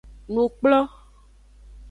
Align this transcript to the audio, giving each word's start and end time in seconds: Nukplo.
Nukplo. 0.33 0.79